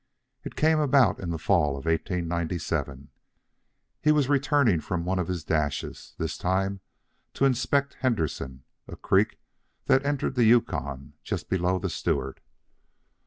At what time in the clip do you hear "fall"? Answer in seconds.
1.37-1.77